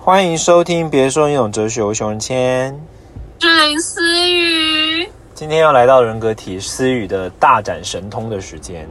[0.00, 2.72] 欢迎收听《别说你懂哲学》，我熊仁谦。
[3.40, 8.88] 是林思雨，今天要来到人格体思雨的大展神通的时间。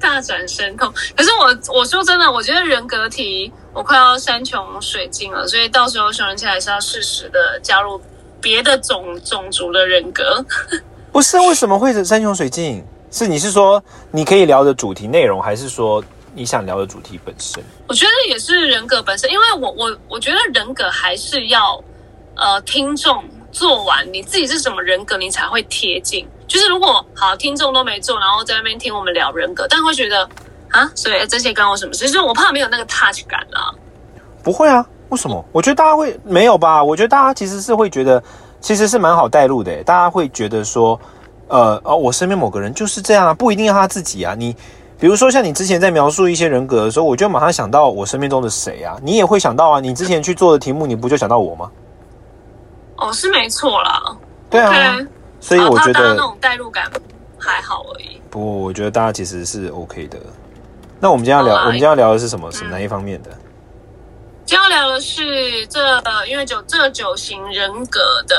[0.00, 0.92] 大展神通。
[1.14, 8.00] 可是我我说真的，我觉得人格体我快要山穷水尽了，所以到时候熊仁谦还是要适时的加入
[8.40, 10.44] 别的种种族的人格。
[11.12, 12.82] 不是为什么会是山穷水尽？
[13.12, 16.02] 是你是说你可以聊的主题内容，还是说
[16.34, 17.62] 你想聊的主题本身？
[17.88, 21.82] 我觉得也是人格本身，因为我我我觉得人格还是要
[22.36, 26.26] 呃听众做完你自己是什么人格，你才会贴近。
[26.46, 30.28] 就是如果好听众都没做，然后在那边听我们聊人格，但会觉得
[30.70, 32.06] 啊，所以这些关我什么事？
[32.06, 33.70] 就是我怕没有那个 touch 感啊。
[34.42, 35.44] 不会啊，为什么？
[35.52, 36.82] 我觉得大家会没有吧？
[36.82, 38.22] 我觉得大家其实是会觉得，
[38.60, 39.84] 其实是蛮好带入的。
[39.84, 40.98] 大家会觉得说，
[41.48, 44.34] 呃哦，我身边某个人就是这样啊，不一定要他自己啊。
[44.36, 44.56] 你
[45.00, 49.80] 比如说像你之前在描述一些人格的时候，我就马上想到我生命中的谁啊，你也会想到啊。
[49.80, 51.70] 你之前去做的题目，你不就想到我吗？
[52.98, 54.14] 哦，是没错啦。
[54.50, 54.98] 对啊，
[55.40, 56.90] 所以我觉得那种代入感
[57.38, 58.20] 还好而已。
[58.28, 60.18] 不，我觉得大家其实是 OK 的。
[61.00, 62.52] 那我们今天要聊，我们今天要聊的是什么？
[62.52, 63.30] 是哪一方面的？
[64.44, 65.80] 今天要聊的是这，
[66.26, 68.36] 因为九这九型人格的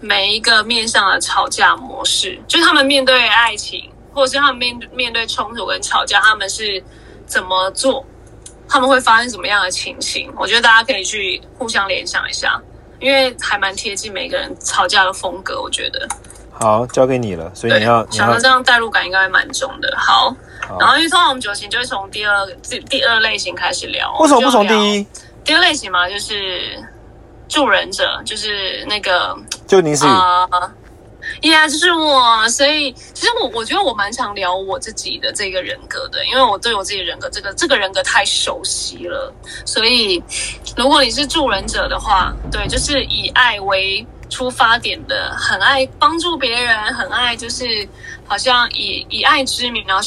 [0.00, 6.82] 每一个面向的吵架模式，就是他们面对爱情，或者是他们面面对冲突跟吵架，他们是
[7.24, 8.04] 怎么做？
[8.68, 10.28] 他们会发生什么样的情形？
[10.36, 12.60] 我觉得大家可以去互相联想一下。
[13.00, 16.08] 因为还蛮贴近每个人吵架的风格，我觉得。
[16.50, 19.94] 好，交给你了，所以你要想到这样代入感应该会蛮重的。
[19.96, 20.34] 好，
[20.80, 24.12] 然后因为通常我们九型就会从第二第第二类型开始聊。
[24.18, 25.06] 为什么不从第一？
[25.44, 26.84] 第二类型嘛，就是
[27.48, 30.04] 助人者，就是那个就您是。
[31.42, 39.32] 呀，就是我，所以其实我我觉得我蛮常聊我自己的这个人格的，因为我对我自己人格这个这个人格太熟悉了，
[39.64, 40.20] 所以
[40.76, 47.88] 如果你是助人者的话，对，就是以爱为出发点的，很爱帮助别人，很爱就是
[48.26, 50.02] 好像以以爱之名然后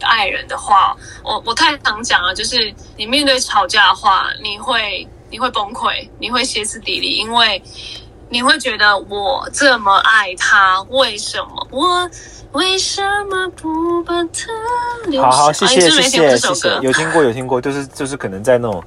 [0.00, 7.62] 爱人的话，我我太常讲了，就是你面对吵架的话，你会你会崩溃，你会歇斯底里，因为。
[8.30, 12.08] 你会觉得我这么爱他，为什么我
[12.52, 14.48] 为什么不把他
[15.08, 15.28] 留下？
[15.30, 18.82] 好好，谢谢谢谢谢谢，有听过有听过，就是就是可能在那种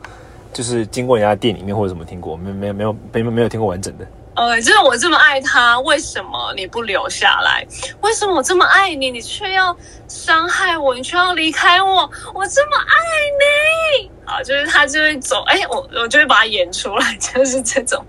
[0.54, 4.08] 就是经过人家店里面或者什么听过，没没有没有没没有听过完整的。
[4.36, 7.68] 呃，就是我这么爱他，为什么你不留下来？
[8.02, 9.75] 为什么我这么爱你，你却要
[10.08, 12.10] 伤害我，你却要离开我？
[12.34, 12.96] 我这么爱
[14.00, 18.04] 你，啊，就是他就会走，哎，我我就会把它演出来， 就是这种。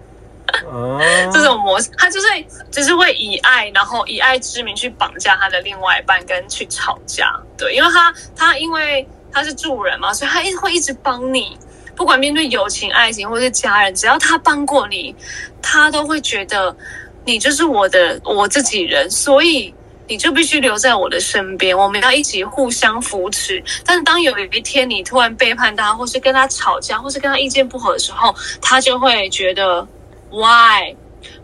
[1.33, 2.27] 这种模式，他就是
[2.71, 7.33] 就是会以爱，然后以爱之名去绑架他的另外一半，跟去吵架。
[7.57, 11.59] 对，因为他他因为他是助人嘛，所以他一直会一直帮你，
[11.97, 15.15] 不管面对友情、爱情或者是家人，只要他帮过你，
[15.63, 16.77] 他都会觉得
[17.25, 19.75] 你就是我的我自己人，所以
[20.07, 23.63] 你就必须留在我的身边，我们要一起互相扶持。
[23.85, 29.87] 但是当有一天你突然背叛他，或是跟他吵架，或是跟他意见不合的时候，他就会觉得。
[30.35, 30.97] Why？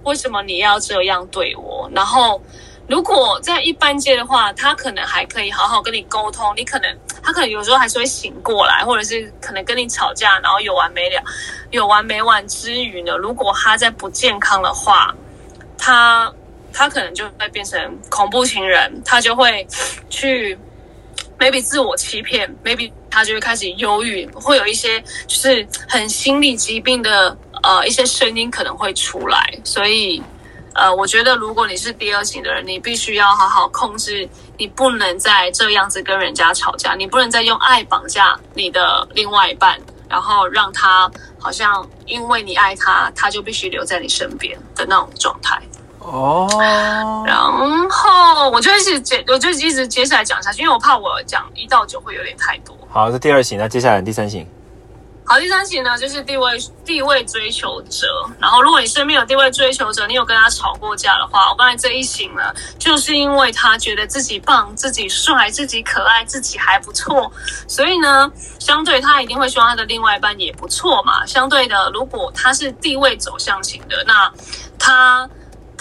[0.02, 1.88] 为什么你要这样对我？
[1.94, 2.42] 然后，
[2.88, 6.52] 如果在一般界的话，他可能还可以好好跟你沟通。
[6.56, 11.22] 你可能他可能有时候还是会醒过来，或者是可能跟你吵架，然后有完没了，
[11.70, 13.16] 有完没完之余呢？
[13.16, 15.14] 如果他在不健康的话，
[15.78, 16.30] 他
[16.72, 19.66] 他可能就会变成恐怖情人，他就会
[20.08, 20.58] 去
[21.38, 27.38] maybe 自我欺骗，maybe 他就会开始忧郁，会有一些就是很心理疾病的。
[27.62, 30.22] 呃，一些声音可能会出来，所以，
[30.74, 39.78] 呃，我觉得如果你是第二型的人，你必须要好好控制，你不能再这样子跟人家吵架，你不能再用爱绑架你的另外一半，
[40.08, 45.60] 然后让他好像因为你爱他，他就必须留在你身边的那种状态。
[45.98, 46.48] 哦，
[47.26, 47.36] 然
[47.90, 52.74] 后我就一直接，我就一直接下来讲下去，因为我怕我讲一到九会有点太多。
[52.88, 54.48] 好，这第二型，那接下来第三型。
[55.24, 58.06] 好，第三型呢，就是地位地位追求者。
[58.40, 67.30] 然后，如果你身边有地位追求者，你有跟他吵过架的话，我刚才这一型呢，就是因为他觉得自己棒、自己帅、自己可爱、自己还不错，
[67.68, 71.24] 所以呢，相对他一定会希望他的另外一半也不错嘛。
[71.26, 74.32] 相对的，如果他是地位走向型的，那
[74.78, 75.28] 他。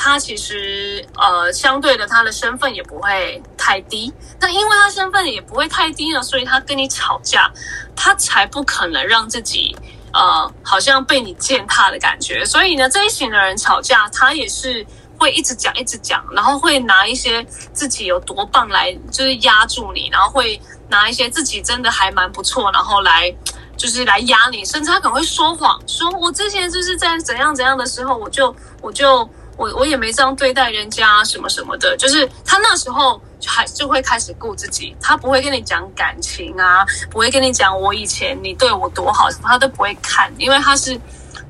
[0.02, 4.14] 他其实呃，相对的，他的身份也不会太低。
[4.40, 7.52] 那因为他身份也不会太低呢，所以他跟你吵架，
[7.98, 9.76] 他才不可能让自己
[10.14, 12.46] 呃，好像被你践踏的感觉。
[12.46, 14.88] 所以呢，这一型的人吵架，他也是
[15.18, 17.44] 会一直讲，一直讲，然后会拿一些
[17.74, 23.30] 自己有多棒来，就是压住你，然后会拿一些自己真的还蛮不错，然后来
[23.76, 29.30] 就是来压你，甚至他可能会说谎，说我之前就是在怎样怎样的时候，我就我就
[29.60, 41.00] 我我也没这样对待人家什么什么的，就是他那时候就还就会开始顾自己，他不会跟你讲感情啊，不会跟你讲我以前你对我多好什么，他都不会看，因为他是。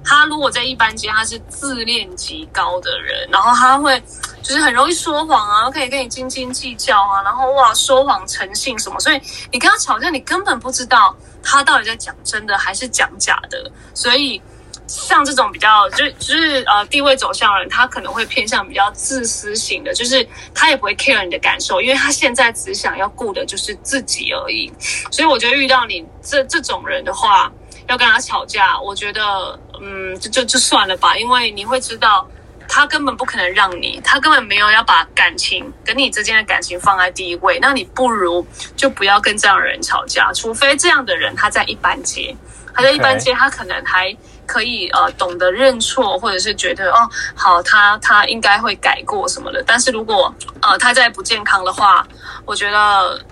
[0.02, 4.02] 他如果在一般间，他是自恋极高的人，然后他会
[4.42, 9.22] 就是很容易说谎啊，可以跟你斤斤计较啊，然后哇说谎诚信什么，所以
[9.52, 13.70] 你跟他吵架，你根本不知道他到底在讲真的还是讲假的。
[13.94, 14.42] 所以
[14.90, 24.72] 像这种比较就就是呃地位走向的人，他可能会偏向比较自私型的，就是他也不会 care 你的感受，因为他现在只想要顾的就是自己而已。
[25.12, 27.52] 所以我觉得遇到你这这种人的话。
[27.88, 32.30] 要跟他吵架，我觉得，嗯，就就就算了吧，因为你会知道，
[32.68, 38.46] 他根本不可能让你，他根本没有要把感情跟你之间的感情放在第一位，那你不如
[38.76, 42.38] 就不要跟这样的人吵架，除非这样的人他在一般街，
[42.76, 44.16] 他在一般街，他可能还
[44.50, 52.08] 可以呃懂得认错，或者是觉得哦好，他他应该会改过什么的，但是如果呃他在不健康的话，
[52.46, 52.78] 我觉得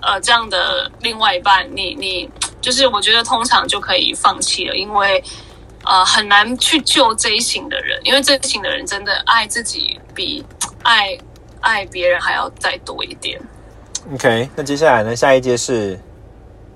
[0.00, 2.30] 呃这样的另外一半，你你。
[2.60, 5.22] 就是我觉得通常就可以放弃了，因为
[5.84, 10.44] 呃很难去救这一型的人，因为这一型的人真的爱自己比
[10.82, 11.16] 爱
[11.60, 13.40] 爱别人还要再多一点。
[14.12, 15.14] OK，那接下来呢？
[15.14, 15.98] 下一届是。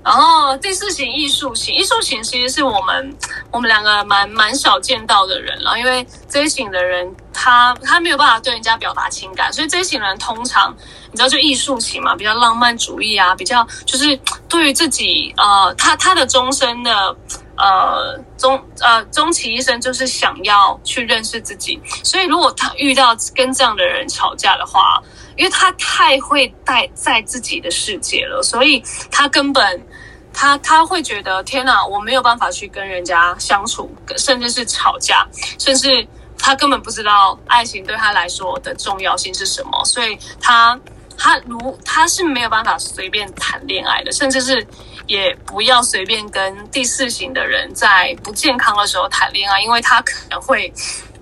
[0.04, 3.16] 然后第四型艺术型，艺术型其实是我们
[3.52, 10.74] 我们两个蛮蛮少见到的人了，因为这一型的人他他没有办法对人家表达情感，所以这一型人通常
[11.10, 14.18] 你知道就艺术型嘛，比较浪漫主义啊，比较就是
[14.48, 17.16] 对于自己呃他他的终身的
[17.56, 25.00] 呃终呃终其一生就是想要去认识自己，所以如果他遇到跟这样的人吵架的话。
[25.36, 29.86] 因为他太会待在自己的世界了，所以他根本
[30.32, 35.26] 他他会觉得天哪，我没有办法去跟人家相处，甚至是吵架，
[35.58, 36.06] 甚至
[36.38, 40.78] 他根本不知道爱情对他来说的重要性是什么，所以他
[41.16, 44.66] 他如他是没有办法随便谈恋爱的，甚至是
[45.06, 50.72] 也不要随便跟第四型的人在不健康的时候谈恋爱，因为他可能会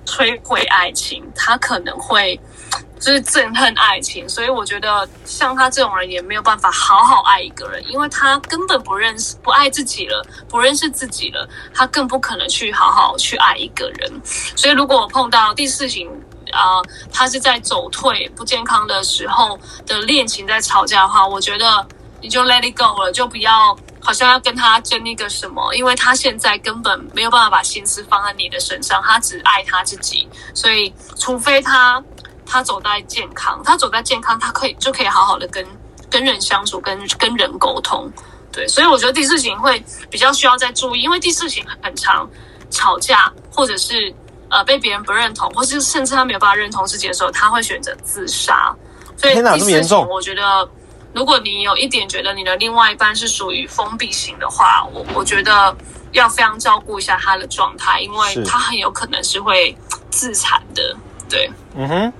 [0.06, 2.40] 摧毁爱情，他可能会。
[3.00, 14.20] 就是憎恨爱情，所以我觉得像他这种人也没有办法好好爱一个人，因为他根本不认识、不爱自己了，不认识自己了，他更不可能去好好去爱一个人。
[14.54, 16.10] 所以如果我碰到第四型
[16.52, 16.76] 啊，
[17.10, 21.86] 他是在走退、不健康的时候的恋情在吵架的话，我觉得
[22.20, 32.04] 你就 let it go 了，就不要好像要跟他争一个什么，因为他现在根本没有办法把心思放在你的身上，他只爱他自己，所以除非他。
[32.50, 35.64] 他走在健康，他走在健康，他可以就可以好好的跟
[36.10, 38.10] 跟人相处，跟跟人沟通，
[38.50, 39.80] 对，所以我觉得第四型会
[40.10, 42.28] 比较需要再注意，因为第四型很常
[42.68, 44.12] 吵架，或者是
[44.48, 48.74] 呃被别人不认同，或是甚至他没有办法认同自己的时候，他会选择自杀。
[49.16, 50.68] 所以第四型，我觉得
[51.12, 55.72] 如果你有一点觉得你的另外一半是属于封闭型的话，我我觉得
[56.10, 59.76] 要非常照顾一下他的状态，因为他很有可能是会
[60.10, 60.96] 自残的。
[61.28, 62.12] 对，嗯哼。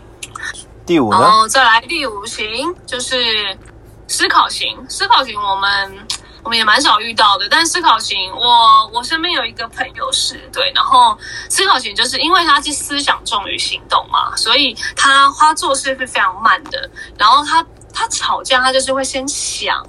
[0.87, 3.57] 第五，然后再来第五型就是
[4.09, 4.77] 思考型。
[4.89, 6.07] 思考型我们
[6.43, 11.17] 我们也蛮少遇到的，但思考型，我我身边有一个朋友是对，然后
[11.49, 19.87] 思考型就是因为他是思想重于行动嘛，所以他他做事是非常慢的，然后他他吵架他就是会先想，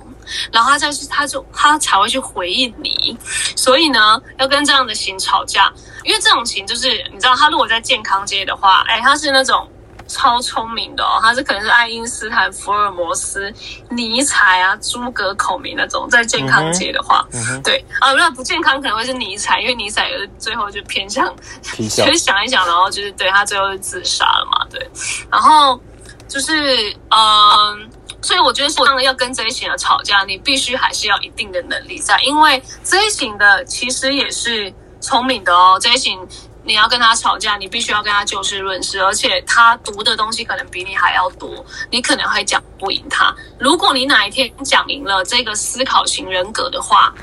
[0.51, 3.17] 然后他再去他就他才会去回应你，
[3.55, 9.67] 所以呢，要跟这样的型吵架，因为这种型就是你知道，他如果在健康街的话，哎，他是那种。
[10.11, 13.51] 超聪明的哦，他是可能是爱因斯坦、福尔摩斯、
[13.89, 17.25] 尼采啊、诸葛孔明那种，在健康界的话，
[17.63, 17.83] 对。
[17.99, 21.33] 啊，那不健康可能会是尼采，因为尼采最后就偏向，
[21.65, 24.85] 就是想一想，然后就是对他最后是自杀了嘛，对，
[25.31, 25.79] 然后
[26.27, 27.89] 就是嗯，
[28.21, 36.19] 所以我觉得说，要跟这一型的吵架，你必须还是要一定的能力在，因为这一型的其实也是聪明的哦，这一型。
[36.63, 43.33] 你要跟他吵架，你必须要跟他就事论事，而且他读的东西可能比你还要多，你可能会讲不赢他。
[43.59, 47.13] 如果你哪一天讲赢了这个思考型人格的话，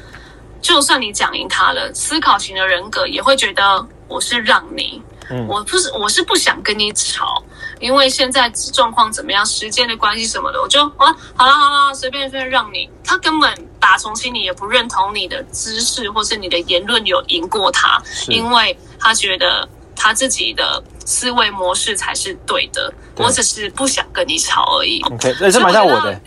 [0.60, 5.00] 就算你讲赢他了，思考型的人格也会觉得我是让你，
[5.46, 7.42] 我不是我是不想跟你吵。
[7.80, 12.88] 因为现在状况怎么样，时间的关系什么的，我就啊，好了好了，随便随便让你。
[13.04, 22.92] 他根本打从心里也不认同你的知识或是你的言论有赢过他，因为他觉得他自己的思维模式才是对的。
[23.16, 25.00] 我只是不想跟你吵而已。
[25.10, 26.20] OK，那是蛮像我的。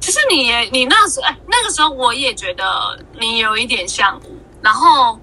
[0.00, 4.18] 其实你也你那时哎，那个时候我也觉得你有一点像
[4.62, 5.18] 然后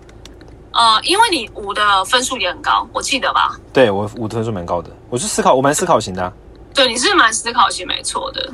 [0.75, 3.58] 呃，因为你五的分数也很高，我记得吧？
[3.74, 6.32] 对我五的分数蛮高的，我是思考，我蛮思考型的啊、
[6.74, 8.51] 对，你是蛮思考型，没错的。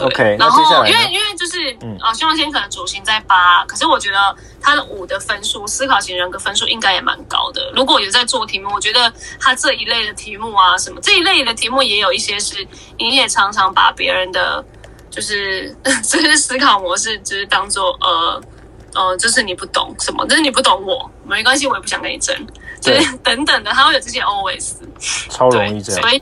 [0.00, 7.72] OK，然后因为因为就是嗯啊，希望先可能主星在八，可是我觉得他的五的分数，思考型人格分数应该也蛮高的。
[7.74, 12.64] 如果有在做题目，我觉得他这一类的题目啊，什么这一类的题目也有一些是，
[12.96, 14.64] 你也常常把别人的
[15.10, 15.74] 就是
[16.04, 18.40] 就是思考模式，就是当做呃
[18.94, 22.34] 呃，就是你不懂什么，就是你不懂我，没关系，我也不想跟你争，
[22.80, 24.74] 就是 等等的，他会有这些 always。
[25.30, 26.10] 超容对，易这样所。
[26.10, 26.18] 以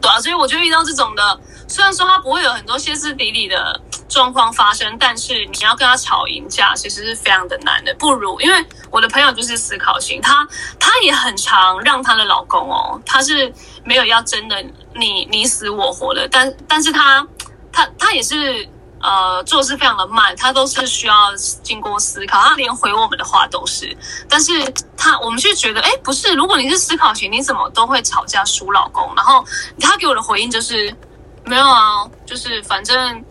[0.00, 7.92] 对啊，所以我就遇到这种的，虽然说他不会有很多歇斯底里的状况发生，但是你要跟他吵赢架，其实是非常的难的。
[7.98, 10.46] 不如，因为我的朋友就是思考型，她
[10.78, 13.52] 她也很常让她的老公哦，她是
[13.84, 14.62] 没有要真的
[14.94, 17.26] 你你死我活的，但但是她
[17.72, 18.68] 她她也是。
[19.00, 21.14] 呃，做事非常的慢，他都是需要
[21.62, 23.96] 经过思考，他连回我们的话都是。
[24.28, 24.52] 但是
[24.96, 29.08] 他我们就觉得，哎，不是，如果你是思考型，你怎么都会吵架输老公？
[29.14, 29.44] 然后
[29.78, 30.92] 他给我的回应就是，
[31.44, 33.24] 没有啊，就是反正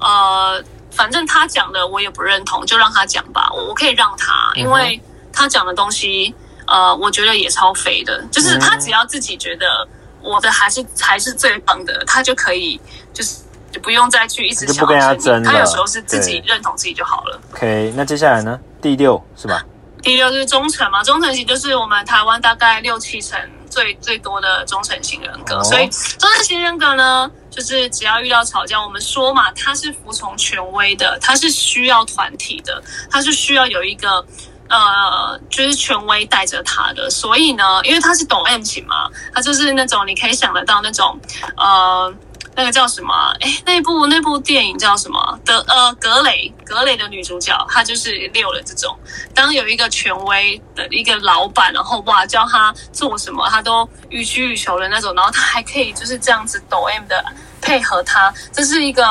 [0.00, 5.00] 呃，反正他讲的我也不认同，就让他讲吧，我我可以让他，因为
[5.32, 6.34] 他讲的东西，
[6.66, 9.86] 呃，我觉得也超肥的，就是他只要自己觉得
[10.20, 12.80] 我的还是还是最棒的，他就可以
[13.12, 13.36] 就是。
[13.74, 17.40] 就不用再去一直就不跟他争了他有时候是自己认同自己就好了。
[17.52, 18.56] OK，那接下来呢？
[18.80, 19.64] 第六是吧？
[20.00, 23.36] 第六就是忠诚嘛，忠诚型就是我们台湾大概六七成
[23.68, 34.24] 最最多的忠诚型人格，哦所以忠诚型人格呢，就是只要遇到吵架，我们说嘛，他是服从权威的，他是需要团体的，他是需要有一个。
[34.66, 41.20] 呃，就是权威带着他的，所以呢，因为他是懂 M 情嘛，他就是那种你可以想得到那种，
[41.54, 42.12] 呃，
[42.56, 43.12] 那个叫什么？
[43.40, 45.38] 哎，那部那部电影叫什么？
[45.44, 48.96] 德呃格雷格雷的女主角，她就是六的这种。
[49.34, 57.24] 当有一个权威的一个老板，然后哇叫他做什么，他都予取予求的那种，然后他还可以就是这样子抖 M 的
[57.60, 59.04] 配合他，这是一个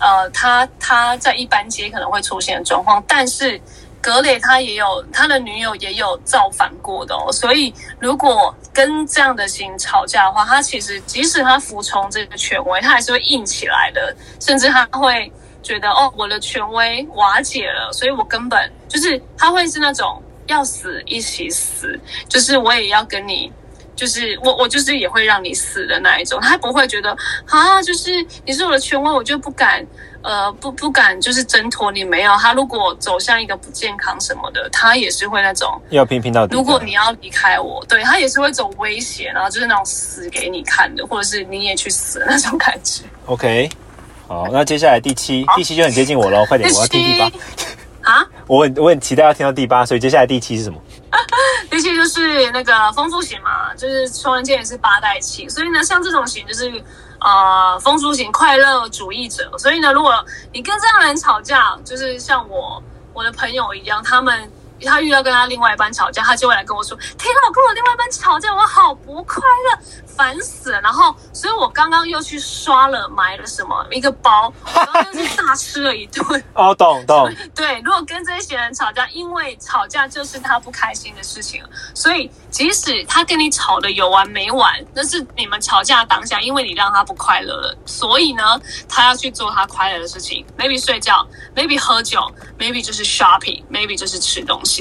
[0.00, 3.60] 呃，他他在一般街可能会出现的状况，但是。
[4.02, 15.32] 格雷他也有他的女友也有造反过的哦，所以如果跟这样的型吵架的话，他其实即使他服从这个权威，他还是会硬起来的，甚至他会
[15.62, 23.52] 觉得哦，我的权威瓦解了，所以我根本就是他会是那种要死一起死，就是我也要跟你。
[23.94, 27.14] 就是我，我就是也会让你死的那一种，他不会觉得
[27.46, 28.10] 啊，就是
[28.44, 29.86] 你是我的权威，我就不敢，
[30.22, 32.04] 呃，不不敢，就是挣脱你。
[32.04, 36.54] 没有，他如果走向一个不健康什么的，他也是会那种，要拼拼到底。
[36.54, 43.02] 如果你要离开我，对他也是会走威胁，然后就是那种死给你看的，或者是你也去死的那种感觉。
[43.26, 43.68] OK，
[44.28, 48.12] 好，那接下来第七，第七就很接近我喽，快点，我要听第八。
[48.12, 50.78] 啊， 我很我很期待要听到第八，所以接下来第七是什么？
[51.72, 56.70] 第七就是那个丰富型嘛，就是双人间也是八代气，所以呢，像这种型就是
[57.18, 59.50] 呃丰富型快乐主义者。
[59.56, 62.82] 所以呢，如果你跟这样的人吵架，就是像我
[63.14, 64.52] 我的朋友一样，他们
[64.84, 76.44] 他遇到跟他另外一半吵架，他就会来跟我说：“天啊，我跟我另外一半吵架，我好不快乐，烦死了。”然后，所以我刚刚又去刷了买了什么一个包，然后又去大吃了一顿。
[76.54, 81.62] 哦，懂懂，对，如果跟这些人吵架，因为吵架就是他不开心的事情，
[81.94, 92.20] 所以即使他跟你吵的有完没完，那是你们吵架当下，因为你让他不快乐了，所以呢，他要去做他快乐的事情，maybe 睡觉，maybe 喝酒
[92.58, 94.71] ，maybe 就是 shopping，maybe 就是吃东西。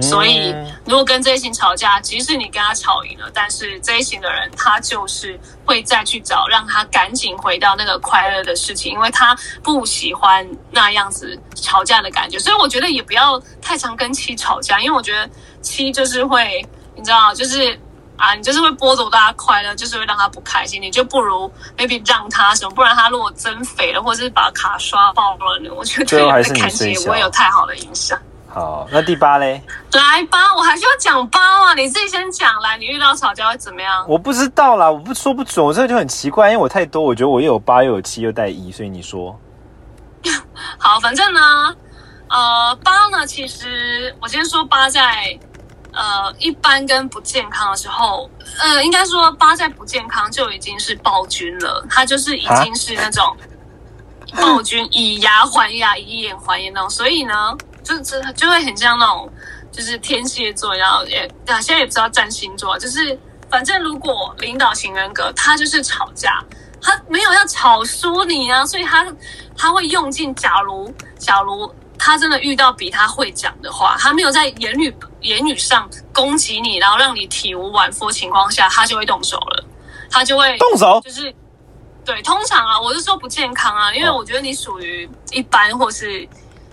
[0.00, 12.38] 所以，如果跟这一型吵架，即使你跟他吵赢了，但是这一型的人他就是会再去找让他赶紧回到那个快乐的事情，因为他不喜欢那样子吵架的感觉。
[12.38, 15.28] 所以我觉得也不要太常跟七吵架，因为我觉得
[15.60, 17.78] 七就是会，你知道，就是。
[18.20, 26.18] 啊，你就是会剥夺大家快乐，就是会让他不开心，你就不如 maybe 让他什么，不然他如果增肥了，或者是把卡刷爆了呢，我觉得对
[26.52, 28.20] 感情也不会有太好的影响。
[28.52, 29.62] 好，那第八嘞？
[29.92, 34.04] 来八，我还是要讲八啊，你自己先讲来，你遇到吵架会怎么样？
[34.08, 39.38] 我不知道啦，我不说不准，我这个就很奇怪，因为我太多，我觉得我又有八又有七又带一，所以你说
[40.78, 41.40] 好，反正呢，
[42.28, 45.38] 呃，八呢，其实我先说八在
[45.92, 48.28] 呃一般跟不健康的时候，
[48.60, 53.36] 呃，应该说八在不健康就已经是暴君了，他就是已经是那种
[54.36, 59.32] 暴君，以牙还牙，以眼还眼那种，所以呢，就就就会很像那种
[59.72, 63.18] 就是天蝎座，然后也啊，现在也不知道占星座，就是
[63.50, 66.42] 反正如果领导型人格，他就是吵架。
[66.82, 69.06] 他没有要吵输你啊，所以他
[69.54, 71.66] 他会用尽，假如假如
[71.98, 79.64] 他他真的遇到比他会讲的话，他没有在言语言语上攻击你，然后让你体无完肤情况下，他就会动手了，
[80.10, 81.32] 他就会动手，就是
[82.04, 86.26] 对，通常啊，我是说不健康啊，因为我觉得你属于一般，或是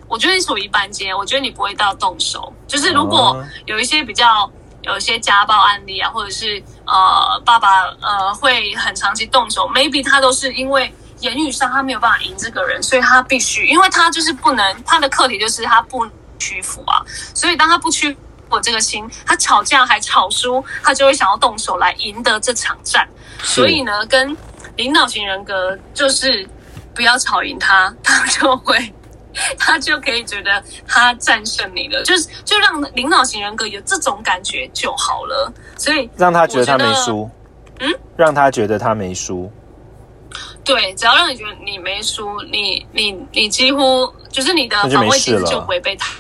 [0.08, 4.50] 我觉得你属于一般间，我觉得你不会到动手，就是如果有一些比较
[4.84, 10.94] 有一些家暴案例啊，或者是呃爸爸呃会很长期动手，maybe 他都是因为。
[11.22, 17.02] 言语上他没有办法赢这个人，所以他必须，因为他就是不能，他的课题就是他不屈服啊。
[17.34, 18.16] 所以当他不屈
[18.48, 23.10] 服这个心，他吵架还吵输，他就会想要动手来赢得这场战。
[23.42, 24.38] 所以呢，跟
[24.76, 26.48] 领导型人格就是
[26.94, 28.78] 不要吵赢他，他就会，
[29.58, 35.52] 他就可以觉得他战胜你了，就是就让领导型人格有这种感觉就好了。
[35.78, 37.30] 所以让他觉得他没输，
[37.80, 39.52] 嗯，让他觉得他没输。
[40.64, 46.14] 对，只要让你觉得你没输，你你你几乎就是你的防卫机制就不会被他，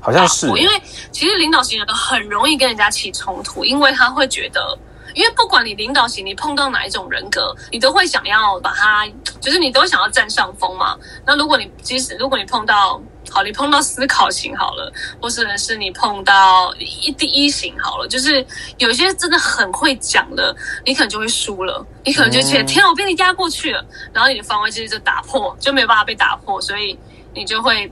[0.00, 4.78] 好像是，因为其实领导型人很容易跟人家起冲突，因为他会觉得。
[5.14, 9.06] 因为不管你领导型，你碰到哪一种人格，你都会想要把他，
[9.40, 10.96] 就是你都想要占上风嘛。
[11.26, 13.00] 那如果你即使如果你碰到
[13.30, 18.44] 好，你碰到思考型好了，或者是你碰到一第一型好了，就是
[18.78, 20.54] 有些真的很会讲的，
[20.84, 26.98] 你可能就会输了，你可能就觉得天，我被你压过去了，然后你的防卫机制就打破，就没有办法被打破，所以
[27.34, 27.90] 你就会。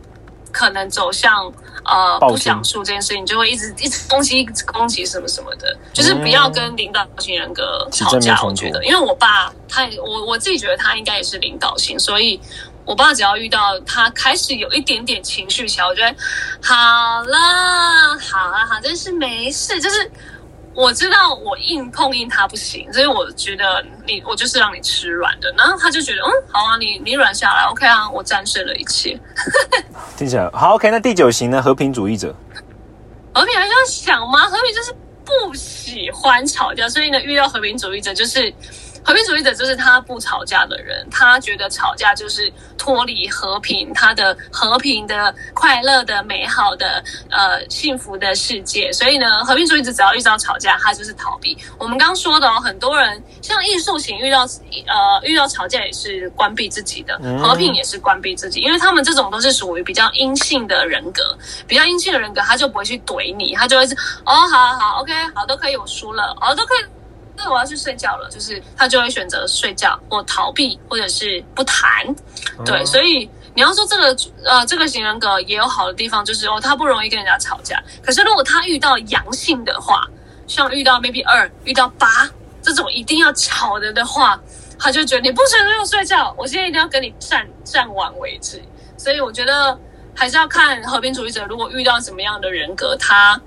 [0.53, 1.53] 可能走向
[1.85, 8.41] 呃不讲述这件事情，就会一直一直攻击一直攻击什么什么的，就是不要跟领导型人格吵架。
[8.43, 12.41] 我觉得，因为我爸他我我自己觉得他应该也是领导型，所以
[12.85, 16.15] 我爸只要遇到他开始有一点点情绪起来，我觉得
[16.63, 16.75] 好
[17.23, 20.11] 了好了好，真是没事，就是。
[20.75, 29.19] 我知道我硬碰硬他不行，所以我觉得你我就是让你吃软的，然后他就觉得嗯好啊，你你软下来，OK 啊，我战胜了一切。
[30.17, 30.91] 听起来 好 OK。
[30.91, 31.61] 那第九型呢？
[31.61, 32.35] 和平主义者。
[33.35, 34.47] 和平还要想吗？
[34.49, 38.53] 和平就是不喜欢吵架，所以呢，遇到和平主义者就是。
[39.05, 48.93] 和平主义者就是他不吵架的人，他觉得吵架就是脱离和平，他的和平的、快乐的、美好的、呃幸福的世界。
[48.93, 51.57] 所以呢，和平主义者只要遇到吵架，他就是逃避。
[51.79, 54.43] 我们刚说的哦，很多人像艺术型遇到
[54.87, 61.37] 呃遇到吵架也是关闭自己的，和平也是关闭自己，因为他们这种都是属于比较阴性的人格，
[61.67, 67.00] 比较阴性的人格，他就不会去怼你，他就会是哦，好好好，OK，好都可以，我输了，哦都可以。
[67.49, 71.87] 我要去睡觉了，就是他就会选择睡觉或逃避，或者是不谈。
[72.65, 77.83] 对，所以你要说这个呃，这个型人格也有好的地方，就是哦，他不容易跟人家吵架。
[78.03, 80.07] 可是如果他遇到阳性的话，
[80.47, 82.29] 像遇到 maybe 二、遇到八
[82.63, 84.41] 这种一定要吵的的话，
[84.79, 88.63] 他就觉得你不准让我睡觉，我现在一定要跟你战战完为止。
[88.97, 89.79] 所以我觉得
[90.15, 93.41] 还是要看和平主义者，如果遇到什么样的人格，他。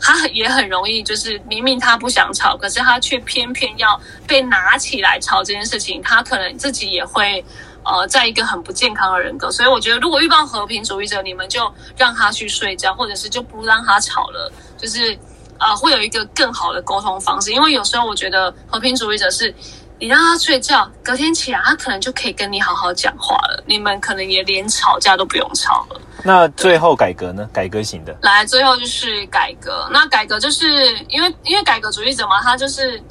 [0.00, 6.02] 他也很容易，就是明明他不想吵，可是他却偏偏要被拿起来吵这件事情。
[6.02, 7.44] 他可能自己也会，
[7.84, 9.50] 呃，在一个很不健康的人格。
[9.50, 15.18] 所以我觉得，如果遇到和平主义者，你们就让他去睡觉，或者是就不让他吵了，就是
[15.58, 17.52] 呃，会有一个更好的沟通方式。
[17.52, 19.54] 因为有时候我觉得和平主义者是。
[19.98, 23.62] 你让他睡觉，隔天起来，他可能就可以跟你好好讲话了。
[23.66, 26.00] 你们可能也连吵架都不用吵了。
[26.22, 27.48] 那最后改革呢？
[27.52, 29.88] 改革型的来，最后就是改革。
[29.90, 33.02] 那改革就是因为因为改革主义者嘛，他就是，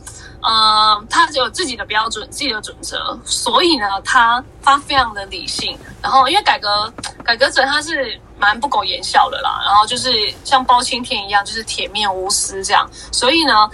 [0.41, 5.75] 呃，他有自己的标准、自己的准则，所以呢，他他非常的理性。
[6.03, 6.93] 然后因为改革
[7.23, 10.11] 改革者他是蛮不苟言笑的啦，然后就是
[10.43, 12.87] 像包青天一样，就是铁面无私这样。
[13.11, 13.67] 所以呢。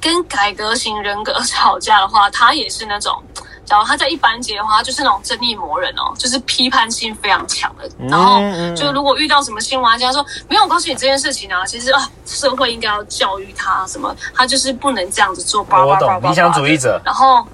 [0.00, 3.22] 跟改革型人格 吵架的话，他也是那种，
[3.64, 7.88] 假如他在一般级的话，就是那种正义魔人哦，就是批判性非常强的。
[8.08, 8.40] 然后，
[8.74, 15.60] 就如果遇到什么新玩，家说没有，我告诉你这件事情啊，其实啊，社会应该要教育他什么，他就是不能这样子做。
[15.68, 17.00] 我懂，理想主义者。
[17.04, 17.46] 然后，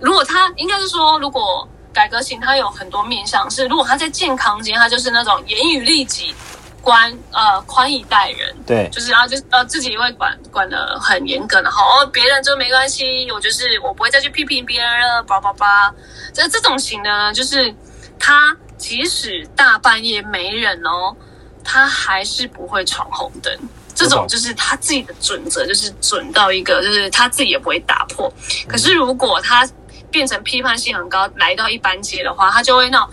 [0.00, 6.34] 如果他应该是说，如果改革型，他有很多面向，是如果他在健康间，他就是那种严于律己。
[6.82, 15.94] 宽呃宽以待人，对，就是啊，就是呃自己会管管的很严格，然后哦别人就没关系，我就是我不会再去批评别人了，叭叭叭。
[16.32, 17.74] 这这种型呢，就是
[18.18, 21.14] 他即使大半夜没人哦，
[21.62, 23.52] 他还是不会闯红灯。
[23.94, 28.32] 这种就是他自己的准则，就是准到一个，就是他自己也不会打破。
[28.66, 29.68] 可是如果他
[30.10, 33.10] 变成批判性很高，来到一般街的话，他就会那种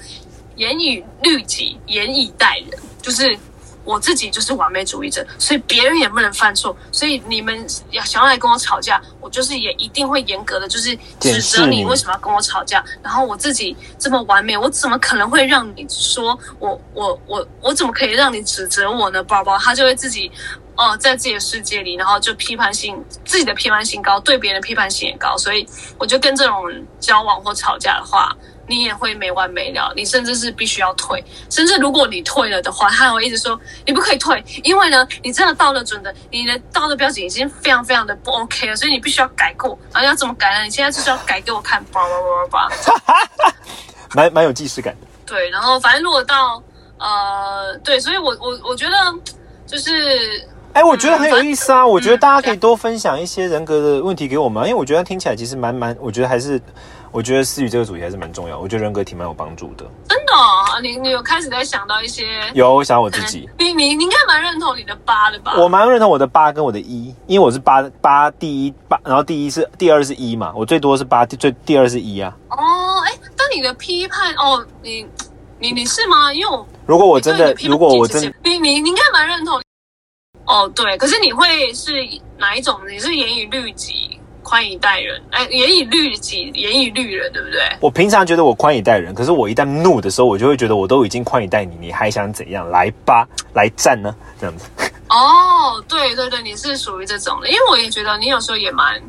[0.55, 3.37] 严以律己，严以待人，就是。
[3.87, 6.75] 我自己就是完美主义者，所以别人也不能犯错。
[6.91, 12.83] 所以你们要想要来跟我吵架，我就是也一定会严格的，就是指责你为什么要跟我吵架。
[13.01, 19.23] 然后我自己这么完美，我怎么可能会让你说我我我我怎么可以让你指责我呢？
[19.23, 20.29] 宝宝他就会自己。
[20.79, 28.31] 哦，在自己的世界里，然后就批判性，自己的批判性高，对别人的批判性也高，所以我就跟这种人交往或吵架的话，
[28.67, 40.63] 你也会没完没了，你甚至是必须要退，甚至如果你退了的话，他还会一直说你不可以退，因为呢，你真的到了准的，你的到的标准已经非常非常的不 OK 了，所以你必须要改过，然后要怎么改呢？
[40.63, 42.75] 你现在就是要改给我看，叭叭叭叭
[43.05, 43.55] 叭，
[44.13, 45.07] 蛮蛮有既视感的。
[45.25, 46.61] 对，然后反正如果到
[46.97, 48.95] 呃，对，所以我我我觉得
[49.65, 50.47] 就是。
[50.77, 51.83] 哎，我觉得很有意思啊！
[51.83, 56.61] 我觉得大家可以多分享一些人格的问题给我们，因为我觉得听起来其实蛮蛮，我觉得还是，
[57.11, 58.59] 我觉得思雨这个主题还是蛮重要。
[58.59, 59.83] 我觉得人格挺蛮有帮助的。
[60.07, 60.33] 真的，
[60.83, 62.27] 你你有开始在想到一些？
[62.53, 63.49] 有，我想我自己。
[63.57, 65.55] 你你你应该蛮认同你的八的吧？
[65.57, 72.31] 我蛮认同我的八跟我的一，因为我是八八第一八，然后第一是第二是一嘛，我最多是八，最第二是一啊。
[72.49, 75.07] 哦，哎，但你的批判哦，你
[75.57, 76.31] 你你是吗？
[76.31, 79.59] 因为我如果我真的，如果我真，你你你应该蛮认同。
[80.47, 81.91] 哦，对，可是你会是
[82.37, 82.79] 哪一种？
[82.89, 85.21] 你是严以律己、宽以待人？
[85.29, 87.61] 哎，严以律己、严以律人，对不对？
[87.81, 92.69] 我平常觉得我宽以待人，可是我一旦怒的时候，我就会觉得我都已经宽以待你，你还想怎样？
[92.71, 94.15] 来吧，来战呢？
[94.39, 94.69] 这样子。
[95.09, 99.01] 哦，对对对，你是属于这种的，因为我也觉得你有时候也蛮，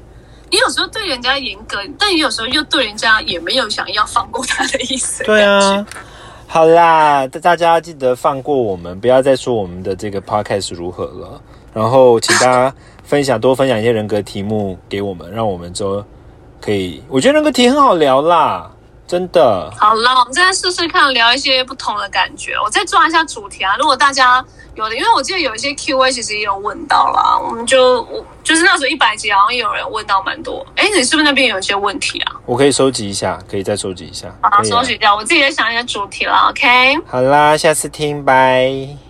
[0.51, 5.23] 你有时候对人家严格，但你有时候又对人家也没有想要放过他的意思。
[5.23, 5.87] 对啊。
[6.51, 11.41] 好啦，大家记得放过我们，不要再说我们的这个 podcast 如何了。
[11.75, 16.03] 然后，请大家分享多分享一些人格题目给我们，让我们就
[16.59, 17.03] 可以。
[17.11, 18.71] 我觉得人格题很好聊啦，
[19.09, 19.69] 真的。
[19.77, 22.53] 好啦，我们再试试看，聊一些不同的感觉。
[22.63, 24.45] 我再抓一下主题啊，如果大家。
[24.75, 30.65] 有的，因为我记得有一些 Q&A 其实也有问到啦，我们就我就是那时候一百集好像也有人问到蛮多。
[30.77, 32.37] 哎，你是不是那边有一些问题啊？
[32.47, 34.33] 我可以收集一下，可以再收集一下。
[34.41, 36.49] 好，收集掉，我自己也想一些主题了。
[36.51, 39.08] OK，好啦，下次听，拜。